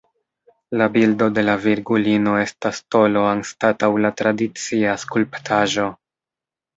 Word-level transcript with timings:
La 0.81 0.85
bildo 0.93 1.25
de 1.33 1.41
la 1.49 1.53
Virgulino 1.65 2.33
estas 2.43 2.79
tolo 2.95 3.23
anstataŭ 3.33 3.91
la 4.07 4.11
tradicia 4.23 4.97
skulptaĵo. 5.03 5.87